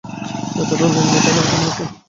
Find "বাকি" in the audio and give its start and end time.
1.65-1.83